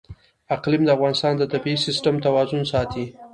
اقلیم 0.55 0.83
د 0.85 0.89
افغانستان 0.95 1.33
د 1.37 1.43
طبعي 1.53 1.75
سیسټم 1.85 2.15
توازن 2.25 2.61
ساتي. 2.71 3.05